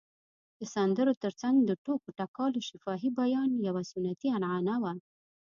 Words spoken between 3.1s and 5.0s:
بیان یوه سنتي عنعنه وه.